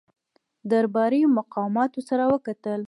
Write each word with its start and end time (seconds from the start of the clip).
درباري 0.71 1.21
مقاماتو 1.37 1.99
سره 2.09 2.23
وکتل. 2.33 2.79